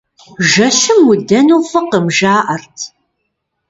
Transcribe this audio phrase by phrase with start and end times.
[0.51, 2.77] Жэщым удэну фӀыкъым, жаӀэрт.